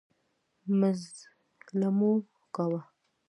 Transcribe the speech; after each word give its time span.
مزلمو 0.79 2.13
کاوه. 2.55 2.81